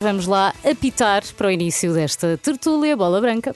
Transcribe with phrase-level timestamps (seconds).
[0.00, 3.52] Vamos lá apitar para o início desta tertúlia, bola branca.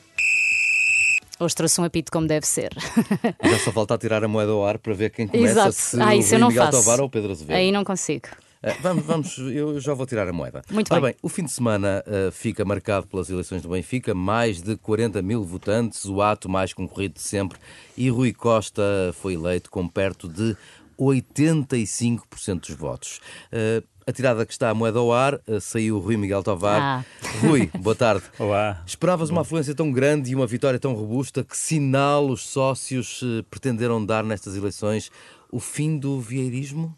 [1.39, 2.73] Hoje trouxe um apito como deve ser.
[3.45, 5.73] Já só falta tirar a moeda ao ar para ver quem começa, Exato.
[5.73, 6.79] se Ah, o isso eu Rui não Miguel faço.
[6.79, 7.57] Tovar ou o Pedro Azevedo.
[7.57, 8.27] Aí não consigo.
[8.61, 10.63] Ah, vamos, vamos, eu já vou tirar a moeda.
[10.69, 11.11] Muito Ora bem.
[11.13, 15.23] bem, o fim de semana ah, fica marcado pelas eleições do Benfica, mais de 40
[15.23, 17.57] mil votantes, o ato mais concorrido de sempre,
[17.97, 18.83] e Rui Costa
[19.15, 20.57] foi eleito com perto de
[20.99, 23.21] 85% dos votos.
[23.53, 26.81] Ah, a tirada que está a moeda ao ar, ah, saiu o Rui Miguel Tovar.
[26.81, 27.05] Ah.
[27.41, 28.25] Rui, boa tarde.
[28.39, 28.83] Olá.
[28.87, 31.45] Esperavas uma afluência tão grande e uma vitória tão robusta?
[31.45, 35.11] Que sinal os sócios eh, pretenderam dar nestas eleições?
[35.51, 36.97] O fim do vieirismo?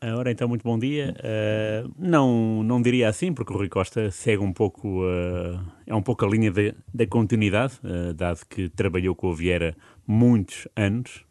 [0.00, 1.14] Ah, Ora, então, muito bom dia.
[1.22, 6.02] Ah, não, não diria assim, porque o Rui Costa segue um pouco, ah, é um
[6.02, 9.74] pouco a linha da- da continuidade, ah, dado que trabalhou com o Vieira
[10.06, 11.24] muitos anos.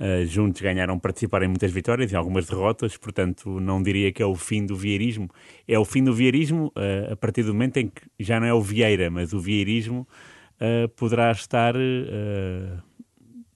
[0.00, 4.26] Ah, juntos ganharam, participaram em muitas vitórias e algumas derrotas, portanto, não diria que é
[4.26, 5.28] o fim do vieirismo.
[5.68, 8.54] É o fim do vieirismo ah, a partir do momento em que já não é
[8.54, 10.08] o Vieira, mas o vieirismo
[10.58, 11.74] ah, poderá estar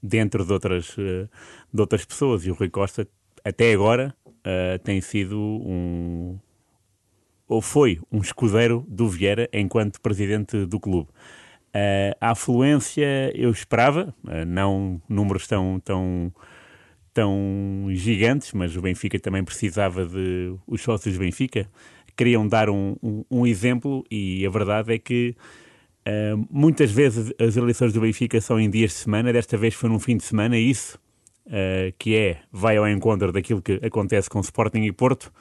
[0.05, 1.27] dentro de outras, eh,
[1.73, 2.45] de outras pessoas.
[2.45, 3.08] E o Rui Costa,
[3.42, 4.14] até agora,
[4.45, 6.39] eh, tem sido um.
[7.48, 11.08] ou foi um escudeiro do Vieira enquanto presidente do clube.
[11.75, 16.33] Eh, a afluência eu esperava, eh, não números tão, tão,
[17.12, 20.55] tão gigantes, mas o Benfica também precisava de.
[20.67, 21.69] os sócios do Benfica
[22.17, 25.34] queriam dar um, um, um exemplo e a verdade é que
[26.06, 29.89] Uh, muitas vezes as eleições do Benfica são em dias de semana, desta vez foi
[29.89, 30.98] num fim de semana, isso,
[31.47, 35.33] uh, que é, vai ao encontro daquilo que acontece com Sporting e Porto,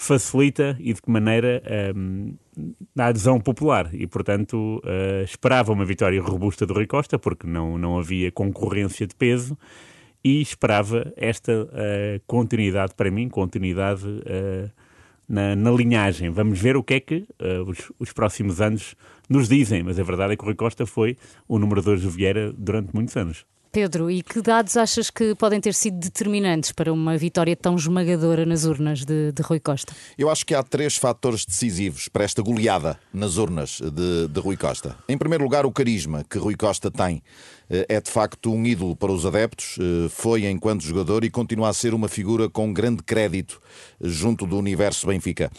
[0.00, 1.62] facilita e de que maneira
[1.94, 2.34] um,
[2.98, 3.90] a adesão popular.
[3.92, 9.06] E, portanto, uh, esperava uma vitória robusta do Rui Costa, porque não, não havia concorrência
[9.06, 9.58] de peso,
[10.24, 11.68] e esperava esta uh,
[12.26, 14.70] continuidade para mim, continuidade uh,
[15.28, 16.30] na, na linhagem.
[16.30, 17.26] Vamos ver o que é que
[17.66, 18.96] os, os, próximos anos
[19.28, 21.14] nos dizem, mas a verdade é que o Rui Costa foi
[21.46, 23.44] o número 2 do Vieira durante muitos anos.
[23.72, 28.44] Pedro, e que dados achas que podem ter sido determinantes para uma vitória tão esmagadora
[28.44, 29.92] nas urnas de, de Rui Costa?
[30.18, 34.56] Eu acho que há três fatores decisivos para esta goleada nas urnas de, de Rui
[34.56, 34.96] Costa.
[35.08, 37.22] Em primeiro lugar, o carisma que Rui Costa tem.
[37.88, 39.78] É de facto um ídolo para os adeptos,
[40.10, 43.60] foi enquanto jogador e continua a ser uma figura com grande crédito
[44.00, 45.52] junto do universo Benfica.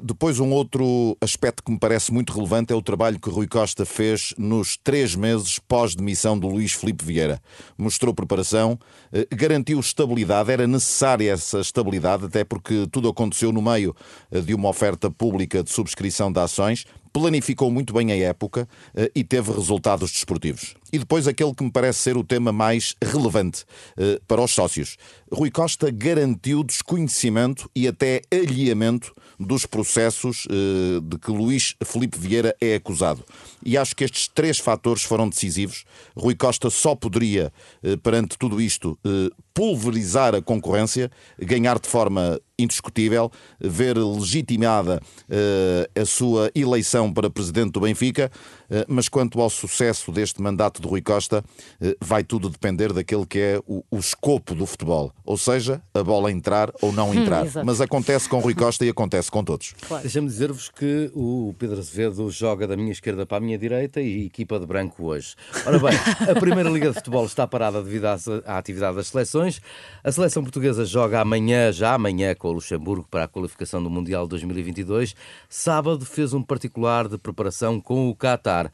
[0.00, 3.84] Depois, um outro aspecto que me parece muito relevante é o trabalho que Rui Costa
[3.84, 7.31] fez nos três meses pós-demissão do Luís Filipe Vieira.
[7.76, 8.78] Mostrou preparação,
[9.30, 13.94] garantiu estabilidade, era necessária essa estabilidade, até porque tudo aconteceu no meio
[14.44, 19.22] de uma oferta pública de subscrição de ações planificou muito bem a época uh, e
[19.22, 20.74] teve resultados desportivos.
[20.92, 23.64] E depois aquele que me parece ser o tema mais relevante
[23.96, 24.96] uh, para os sócios.
[25.30, 32.56] Rui Costa garantiu desconhecimento e até alheamento dos processos uh, de que Luís Felipe Vieira
[32.60, 33.24] é acusado.
[33.64, 35.84] E acho que estes três fatores foram decisivos.
[36.16, 37.52] Rui Costa só poderia,
[38.02, 38.98] perante tudo isto,
[39.54, 43.30] pulverizar a concorrência, ganhar de forma indiscutível,
[43.60, 48.30] ver legitimada uh, a sua eleição para presidente do Benfica,
[48.70, 51.44] uh, mas quanto ao sucesso deste mandato de Rui Costa,
[51.80, 56.02] uh, vai tudo depender daquele que é o, o, escopo do futebol, ou seja, a
[56.02, 57.46] bola entrar ou não entrar.
[57.46, 59.74] Hum, mas acontece com Rui Costa e acontece com todos.
[59.86, 60.02] Claro.
[60.02, 64.26] Deixa-me dizer-vos que o Pedro Azevedo joga da minha esquerda para a minha direita e
[64.26, 65.34] equipa de branco hoje.
[65.66, 65.96] Ora bem,
[66.30, 69.60] a Primeira Liga de Futebol está parada devido à, à atividade das seleções.
[70.02, 74.28] A seleção portuguesa joga amanhã, já amanhã, com o Luxemburgo para a qualificação do Mundial
[74.28, 75.14] 2022.
[75.48, 78.70] Sábado fez um particular de preparação com o Qatar.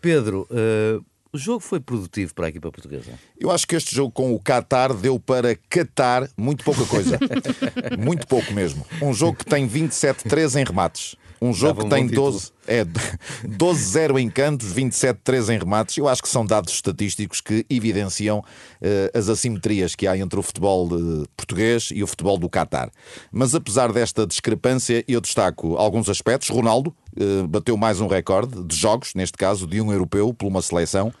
[0.00, 3.12] Pedro, uh, o jogo foi produtivo para a equipa portuguesa?
[3.38, 7.18] Eu acho que este jogo com o Qatar deu para catar muito pouca coisa.
[7.96, 8.84] muito pouco mesmo.
[9.00, 11.14] Um jogo que tem 27-3 em remates.
[11.40, 12.84] Um jogo que tem 12, é,
[13.44, 15.96] 12-0 em cantos, 27-3 em remates.
[15.96, 20.42] Eu acho que são dados estatísticos que evidenciam uh, as assimetrias que há entre o
[20.42, 22.88] futebol uh, português e o futebol do Qatar.
[23.32, 26.48] Mas apesar desta discrepância, eu destaco alguns aspectos.
[26.48, 30.62] Ronaldo uh, bateu mais um recorde de jogos, neste caso de um europeu, por uma
[30.62, 31.12] seleção.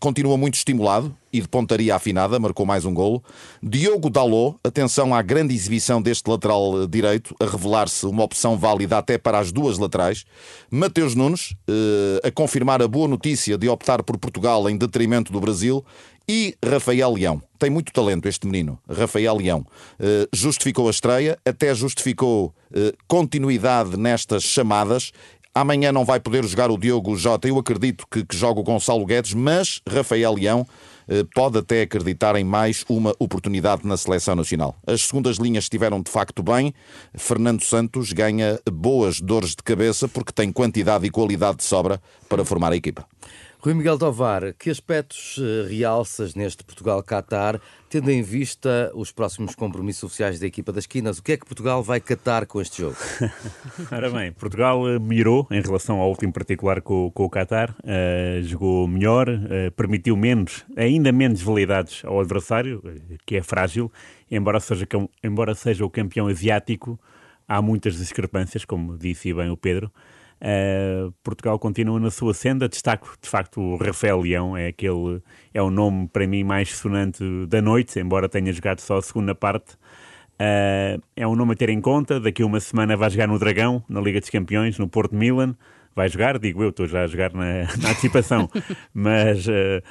[0.00, 3.22] continua muito estimulado e de pontaria afinada, marcou mais um golo.
[3.62, 9.16] Diogo Dalot, atenção à grande exibição deste lateral direito, a revelar-se uma opção válida até
[9.16, 10.24] para as duas laterais.
[10.70, 15.40] Mateus Nunes, eh, a confirmar a boa notícia de optar por Portugal em detrimento do
[15.40, 15.84] Brasil.
[16.28, 17.42] E Rafael Leão.
[17.58, 19.66] Tem muito talento este menino, Rafael Leão.
[19.98, 25.10] Eh, justificou a estreia, até justificou eh, continuidade nestas chamadas.
[25.52, 27.48] Amanhã não vai poder jogar o Diogo Jota.
[27.48, 30.64] Eu acredito que, que joga o Gonçalo Guedes, mas Rafael Leão
[31.34, 34.76] pode até acreditar em mais uma oportunidade na seleção nacional.
[34.86, 36.72] As segundas linhas estiveram de facto bem.
[37.14, 42.44] Fernando Santos ganha boas dores de cabeça porque tem quantidade e qualidade de sobra para
[42.44, 43.06] formar a equipa.
[43.62, 47.60] Rui Miguel Tovar, que aspectos eh, realças neste Portugal-Qatar,
[47.90, 51.18] tendo em vista os próximos compromissos oficiais da equipa das Quinas?
[51.18, 52.96] O que é que Portugal vai catar com este jogo?
[53.92, 58.42] Ora bem, Portugal eh, melhorou em relação ao último particular com, com o Qatar, uh,
[58.44, 62.82] jogou melhor, uh, permitiu menos, ainda menos validades ao adversário,
[63.26, 63.92] que é frágil,
[64.30, 64.88] embora seja,
[65.22, 66.98] embora seja o campeão asiático,
[67.46, 69.92] há muitas discrepâncias, como disse bem o Pedro.
[70.40, 72.68] Uh, Portugal continua na sua senda.
[72.68, 75.22] Destaco, de facto, o Rafael Leão, é aquele,
[75.52, 79.34] é o nome para mim mais sonante da noite, embora tenha jogado só a segunda
[79.34, 79.74] parte.
[80.40, 82.18] Uh, é um nome a ter em conta.
[82.18, 85.54] Daqui a uma semana vai jogar no Dragão, na Liga dos Campeões, no Porto Milan.
[85.94, 88.48] Vai jogar, digo eu, estou já a jogar na, na antecipação,
[88.94, 89.82] mas uh,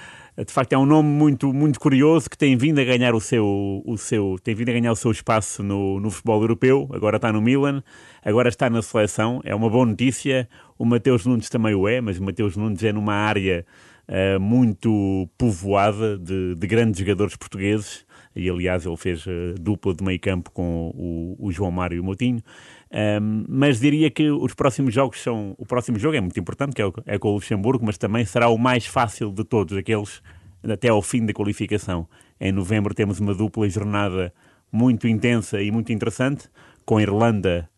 [0.45, 3.81] de facto é um nome muito, muito curioso que tem vindo a ganhar o seu,
[3.85, 7.31] o seu, tem vindo a ganhar o seu espaço no, no futebol europeu, agora está
[7.33, 7.83] no Milan,
[8.23, 10.47] agora está na seleção, é uma boa notícia.
[10.77, 13.65] O Mateus Nunes também o é, mas o Mateus Nunes é numa área
[14.07, 20.03] uh, muito povoada de, de, grandes jogadores portugueses, e aliás ele fez uh, dupla de
[20.03, 22.41] meio campo com o, o João Mário e o.
[22.91, 25.55] Um, mas diria que os próximos jogos são.
[25.57, 28.25] O próximo jogo é muito importante, que é, o, é com o Luxemburgo, mas também
[28.25, 30.21] será o mais fácil de todos, aqueles
[30.63, 32.07] até ao fim da qualificação.
[32.39, 34.33] Em novembro temos uma dupla jornada
[34.71, 36.49] muito intensa e muito interessante,
[36.85, 37.69] com a Irlanda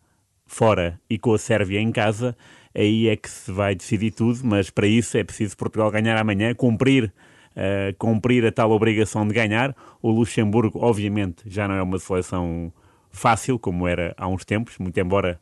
[0.46, 2.36] fora e com a Sérvia em casa.
[2.74, 6.54] Aí é que se vai decidir tudo, mas para isso é preciso Portugal ganhar amanhã,
[6.54, 7.12] cumprir
[7.52, 9.76] Uh, cumprir a tal obrigação de ganhar.
[10.00, 12.72] O Luxemburgo, obviamente, já não é uma seleção
[13.12, 15.40] fácil, como era há uns tempos, muito embora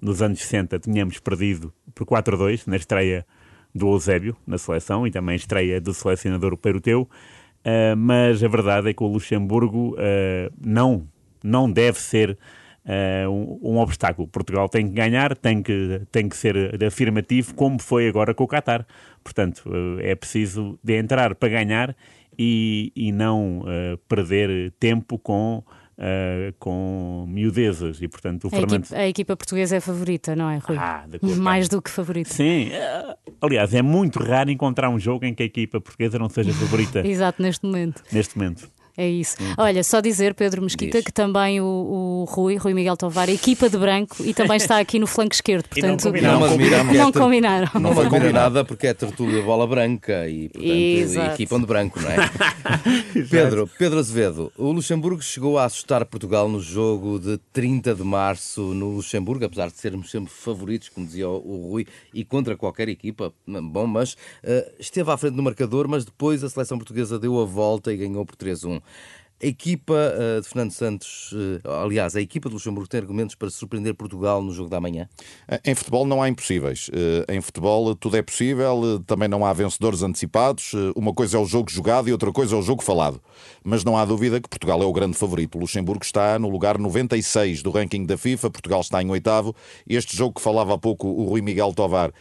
[0.00, 3.26] nos anos 60 tínhamos perdido por 4-2 na estreia
[3.74, 8.94] do Eusébio na seleção e também estreia do selecionador Peruteu, uh, mas a verdade é
[8.94, 11.06] que o Luxemburgo uh, não,
[11.44, 12.36] não deve ser
[12.84, 14.26] uh, um, um, obstáculo.
[14.26, 18.48] Portugal tem que ganhar, tem que, tem que ser afirmativo, como foi agora com o
[18.48, 18.86] Qatar.
[19.22, 19.70] Portanto,
[20.00, 21.94] é preciso de entrar para ganhar
[22.38, 23.62] e, e não
[24.08, 25.62] perder tempo com
[26.00, 28.84] uh, com miudezas e, portanto, o a Fernando...
[28.84, 30.76] Equipa, a equipa portuguesa é favorita, não é, Rui?
[30.78, 31.04] Ah,
[31.36, 32.30] Mais do que favorita.
[32.30, 32.68] Sim.
[32.68, 36.52] Uh, aliás, é muito raro encontrar um jogo em que a equipa portuguesa não seja
[36.52, 37.00] favorita.
[37.06, 38.02] Exato, neste momento.
[38.10, 38.68] Neste momento.
[39.00, 39.36] É isso.
[39.40, 39.54] Hum.
[39.56, 41.06] Olha, só dizer, Pedro Mesquita, Diz.
[41.06, 44.98] que também o, o, Rui, Rui Miguel Tovar, equipa de branco e também está aqui
[44.98, 45.66] no flanco esquerdo.
[45.66, 46.38] Portanto, não combinaram.
[46.92, 47.70] Não, combinaram.
[47.74, 51.32] Não, não combina nada porque é tertúlia bola branca e, portanto, Exato.
[51.32, 52.16] equipa de branco, não é?
[53.30, 58.60] Pedro, Pedro Azevedo, o Luxemburgo chegou a assustar Portugal no jogo de 30 de março
[58.74, 63.32] no Luxemburgo, apesar de sermos sempre favoritos, como dizia o, Rui, e contra qualquer equipa.
[63.46, 67.46] Bom, mas uh, esteve à frente do marcador, mas depois a seleção portuguesa deu a
[67.46, 68.82] volta e ganhou por 3-1.
[69.42, 73.48] A equipa uh, de Fernando Santos, uh, aliás, a equipa de Luxemburgo tem argumentos para
[73.48, 75.08] surpreender Portugal no jogo da manhã?
[75.64, 76.90] Em futebol não há impossíveis.
[77.26, 80.72] Em futebol tudo é possível, também não há vencedores antecipados.
[80.94, 83.18] Uma coisa é o jogo jogado e outra coisa é o jogo falado.
[83.64, 85.56] Mas não há dúvida que Portugal é o grande favorito.
[85.56, 89.56] O Luxemburgo está no lugar 96 do ranking da FIFA, Portugal está em oitavo.
[89.88, 92.12] Este jogo que falava há pouco o Rui Miguel Tovar eh,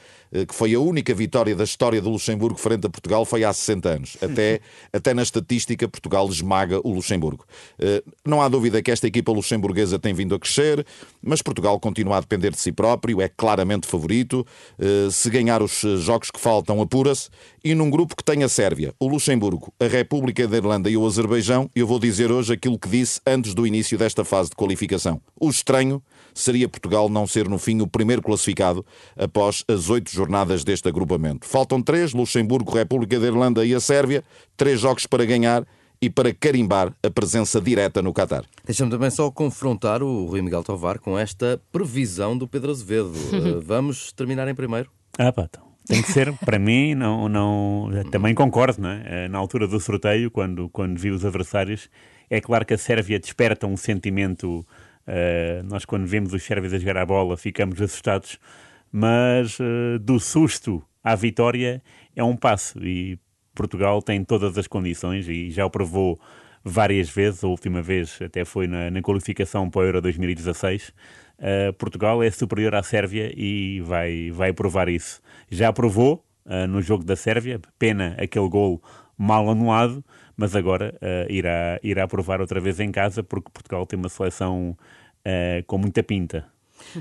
[0.47, 3.89] que foi a única vitória da história do Luxemburgo frente a Portugal, foi há 60
[3.89, 4.17] anos.
[4.21, 4.61] Até,
[4.91, 7.45] até na estatística, Portugal esmaga o Luxemburgo.
[7.79, 10.85] Eh, não há dúvida que esta equipa luxemburguesa tem vindo a crescer,
[11.21, 14.45] mas Portugal continua a depender de si próprio, é claramente favorito.
[14.77, 17.29] Eh, se ganhar os jogos que faltam, apura-se.
[17.63, 21.05] E num grupo que tem a Sérvia, o Luxemburgo, a República da Irlanda e o
[21.05, 25.21] Azerbaijão, eu vou dizer hoje aquilo que disse antes do início desta fase de qualificação.
[25.39, 26.01] O estranho
[26.33, 28.85] seria Portugal não ser, no fim, o primeiro classificado
[29.17, 31.47] após as oito jornadas deste agrupamento.
[31.47, 34.21] Faltam três: Luxemburgo, República da Irlanda e a Sérvia.
[34.57, 35.65] Três jogos para ganhar
[36.01, 38.43] e para carimbar a presença direta no Qatar.
[38.65, 43.13] Deixa-me também só confrontar o Rui Miguel Tovar com esta previsão do Pedro Azevedo.
[43.31, 44.89] Eh, vamos terminar em primeiro?
[45.17, 45.63] Ah, pá, então.
[45.85, 49.03] Tem que ser, para mim, não, não, também concordo, não é?
[49.05, 51.89] Eh, na altura do sorteio, quando, quando vi os adversários,
[52.29, 54.65] é claro que a Sérvia desperta um sentimento
[55.09, 58.37] Uh, nós, quando vemos os sérvios a jogar a bola, ficamos assustados,
[58.91, 61.81] mas uh, do susto à vitória
[62.15, 63.19] é um passo e
[63.53, 66.19] Portugal tem todas as condições e já o provou
[66.63, 67.43] várias vezes.
[67.43, 70.89] A última vez até foi na, na qualificação para o Euro 2016.
[70.89, 70.93] Uh,
[71.41, 75.21] eh, Portugal é superior à Sérvia e vai, vai provar isso.
[75.49, 76.25] Já provou
[76.67, 78.81] no jogo da Sérvia, pena aquele gol
[79.19, 80.03] mal anulado,
[80.37, 84.69] mas agora uh, irá, irá provar outra vez em casa, porque Portugal tem uma seleção
[84.71, 86.45] uh, com muita pinta.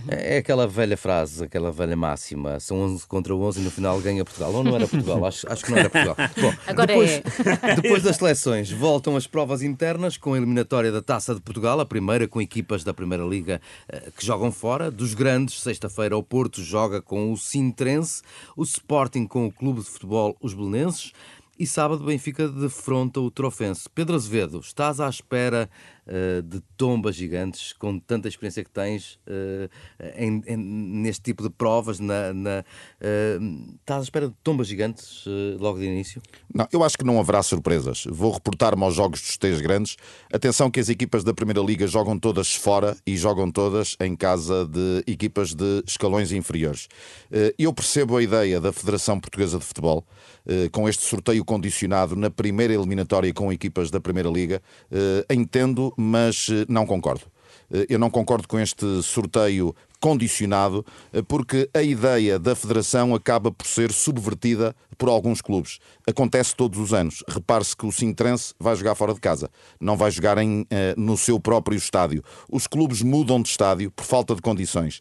[0.09, 4.25] É aquela velha frase, aquela velha máxima: são 11 contra 11 e no final ganha
[4.25, 4.53] Portugal.
[4.53, 5.25] Ou não era Portugal?
[5.25, 6.17] Acho, acho que não era Portugal.
[6.41, 7.75] Bom, Agora depois, é.
[7.81, 11.87] depois das seleções, voltam as provas internas com a eliminatória da Taça de Portugal, a
[11.87, 14.91] primeira com equipas da Primeira Liga eh, que jogam fora.
[14.91, 18.23] Dos grandes, sexta-feira o Porto joga com o Sintrense,
[18.57, 21.13] o Sporting com o Clube de Futebol Os Belenenses.
[21.59, 23.89] E sábado, Benfica defronta o Trofense.
[23.93, 25.69] Pedro Azevedo, estás à espera
[26.09, 29.69] uh, de tombas gigantes, com tanta experiência que tens uh,
[30.17, 32.01] em, em, neste tipo de provas?
[32.01, 32.65] Na, na
[33.01, 35.25] uh, estás à espera de tombas gigantes
[35.59, 36.23] logo de início?
[36.53, 38.05] Não, eu acho que não haverá surpresas.
[38.09, 39.97] Vou reportar-me aos jogos dos três grandes.
[40.33, 44.67] Atenção que as equipas da Primeira Liga jogam todas fora e jogam todas em casa
[44.67, 46.89] de equipas de escalões inferiores.
[47.59, 50.05] Eu percebo a ideia da Federação Portuguesa de Futebol
[50.73, 54.63] com este sorteio condicionado na primeira eliminatória com equipas da Primeira Liga.
[55.31, 57.27] Entendo, mas não concordo.
[57.89, 60.87] Eu não concordo com este sorteio condicionado,
[61.27, 65.79] porque a ideia da federação acaba por ser subvertida por alguns clubes.
[66.09, 67.23] Acontece todos os anos.
[67.29, 69.51] Repare-se que o Sintrense vai jogar fora de casa,
[69.81, 72.23] não vai jogar em, no seu próprio estádio.
[72.51, 75.01] Os clubes mudam de estádio por falta de condições.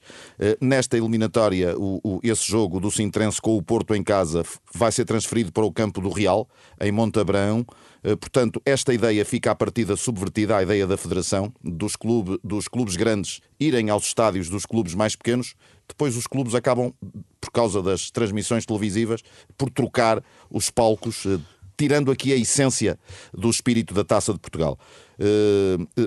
[0.60, 5.06] Nesta eliminatória, o, o, esse jogo do Sintrense com o Porto em casa vai ser
[5.06, 6.48] transferido para o campo do Real,
[6.82, 7.66] em Montabrão.
[8.16, 12.96] Portanto, esta ideia fica à partida subvertida, a ideia da federação, dos, clube, dos clubes
[12.96, 15.56] grandes irem aos estádios dos clubes mais pequenos,
[15.88, 16.94] depois os clubes acabam,
[17.42, 19.22] por causa das transmissões televisivas,
[19.58, 21.26] por trocar os palcos,
[21.78, 22.98] tirando aqui a essência
[23.34, 24.78] do espírito da Taça de Portugal.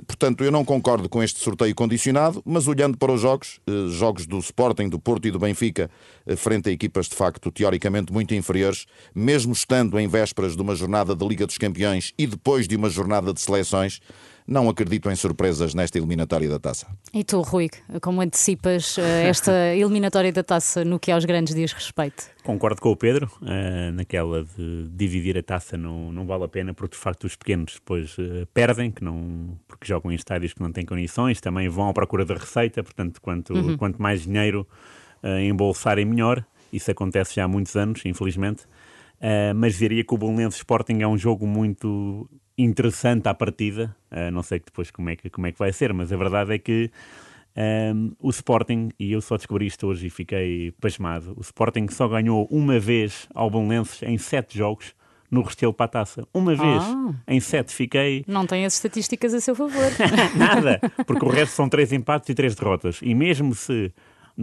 [0.06, 4.38] Portanto, eu não concordo com este sorteio condicionado, mas olhando para os jogos, jogos do
[4.38, 5.90] Sporting, do Porto e do Benfica,
[6.36, 11.14] frente a equipas de facto teoricamente muito inferiores, mesmo estando em vésperas de uma jornada
[11.14, 14.00] da Liga dos Campeões e depois de uma jornada de seleções,
[14.50, 16.88] não acredito em surpresas nesta eliminatória da taça.
[17.14, 17.70] E tu, Rui,
[18.02, 22.24] como antecipas esta eliminatória da taça no que aos grandes dias respeito?
[22.42, 26.74] Concordo com o Pedro, uh, naquela de dividir a taça não, não vale a pena,
[26.74, 30.60] porque de facto os pequenos depois uh, perdem, que não, porque jogam em estádios que
[30.60, 33.76] não têm condições, também vão à procura da receita, portanto, quanto, uhum.
[33.76, 34.66] quanto mais dinheiro
[35.22, 36.44] uh, embolsarem, melhor.
[36.72, 38.62] Isso acontece já há muitos anos, infelizmente.
[39.56, 42.30] mas diria que o Bolonense Sporting é um jogo muito
[42.62, 43.94] interessante à partida.
[44.10, 46.54] Uh, não sei depois como é, que, como é que vai ser, mas a verdade
[46.54, 46.90] é que
[47.94, 52.06] um, o Sporting, e eu só descobri isto hoje e fiquei pasmado, o Sporting só
[52.08, 54.94] ganhou uma vez ao Belenenses em sete jogos
[55.30, 56.26] no Restelo para a taça.
[56.34, 57.14] Uma vez Ah.
[57.28, 58.24] em sete fiquei.
[58.26, 59.90] Não tem as estatísticas a seu favor.
[60.36, 62.98] Nada, porque o resto são três empates e três derrotas.
[63.02, 63.92] E mesmo se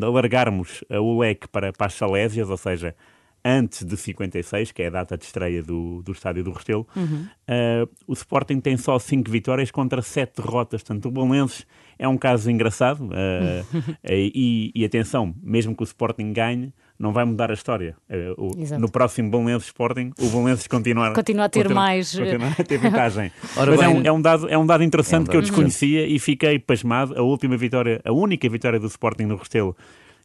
[0.02, 2.96] alargarmos o leque para, para as Salésias, ou seja,
[3.44, 7.90] antes de 56, que é a data de estreia do, do Estádio do Restelo, uh,
[8.06, 10.84] o Sporting tem só 5 vitórias contra 7 derrotas.
[10.84, 11.66] Portanto, o Belenenses
[11.98, 13.06] é um caso engraçado.
[13.06, 17.96] Uh, e, e, atenção, mesmo que o Sporting ganhe, não vai mudar a história.
[18.10, 22.18] Uh, o, no próximo Belenenses Sporting, o Belenenses continuar, continua a ter continua, mais.
[22.18, 23.32] Continua a ter vantagem.
[23.56, 25.42] Mas é, um, é, um dado, é um dado interessante é um dado que eu
[25.42, 27.18] desconhecia e fiquei pasmado.
[27.18, 29.76] A última vitória, a única vitória do Sporting no Restelo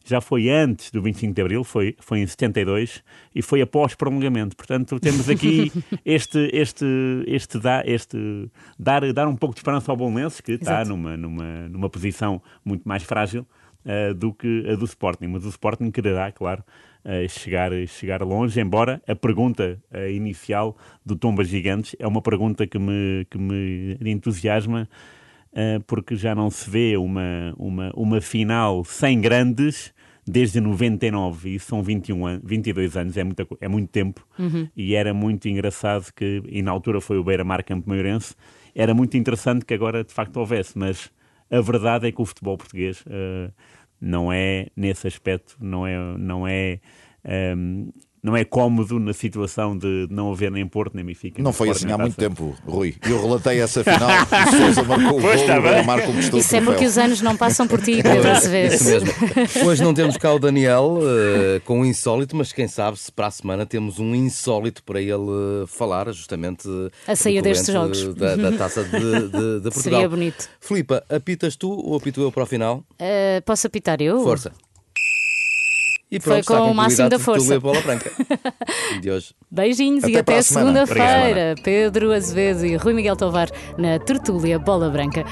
[0.05, 3.03] já foi antes do 25 de Abril, foi, foi em 72
[3.35, 4.57] e foi após prolongamento.
[4.57, 5.73] Portanto, temos aqui
[6.05, 6.85] este, este,
[7.27, 11.69] este, dar, este dar, dar um pouco de esperança ao Bolonense, que está numa, numa,
[11.69, 13.47] numa posição muito mais frágil
[13.85, 15.29] uh, do que a do Sporting.
[15.29, 16.65] Mas o Sporting quererá, claro,
[17.05, 22.67] uh, chegar, chegar longe, embora a pergunta uh, inicial do Tomba Gigantes é uma pergunta
[22.67, 24.89] que me, que me entusiasma
[25.87, 29.93] porque já não se vê uma, uma, uma final sem grandes
[30.27, 34.69] desde 99, e são 21 anos, 22 anos, é, muita, é muito tempo, uhum.
[34.77, 38.35] e era muito engraçado que, e na altura foi o Beira-Mar Campo Maiorense,
[38.75, 41.11] era muito interessante que agora de facto houvesse, mas
[41.51, 43.53] a verdade é que o futebol português uh,
[44.01, 46.81] não é, nesse aspecto, não é, não é
[47.57, 47.93] um,
[48.23, 51.43] não é cómodo na situação de não haver nem Porto nem Benfica.
[51.43, 52.95] Não foi assim há muito tempo, Rui.
[53.05, 55.31] Eu relatei essa final, o Sousa marcou o gol,
[55.83, 58.75] o Mar conquistou Isso é porque os anos não passam por ti, Pedro Azevedo.
[58.75, 59.09] Isso mesmo.
[59.67, 63.27] Hoje não temos cá o Daniel uh, com um insólito, mas quem sabe se para
[63.27, 66.69] a semana temos um insólito para ele uh, falar, justamente
[67.09, 69.73] a sair destes jogos da, da taça de, de, de Portugal.
[69.73, 70.49] Seria bonito.
[70.61, 72.85] Filipa, apitas tu ou apito eu para o final?
[73.01, 74.23] Uh, posso apitar eu?
[74.23, 74.53] Força.
[76.13, 77.59] E Foi com o máximo da força.
[77.59, 78.13] Bola branca
[79.01, 79.35] de hoje.
[79.51, 81.55] Beijinhos Até e até segunda-feira.
[81.65, 85.25] Pedro Azevedo e Rui Miguel Tovar na Tertúlia Bola Branca.